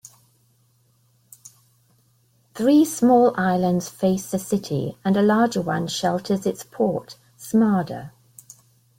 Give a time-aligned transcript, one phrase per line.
[2.55, 8.09] Three small islands face the city, and a larger one shelters its port, Smarda.